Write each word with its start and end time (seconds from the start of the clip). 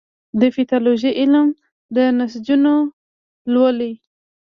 د 0.39 0.41
پیتالوژي 0.55 1.11
علم 1.19 1.47
د 1.95 1.97
نسجونه 2.17 2.73
لولي. 3.53 3.93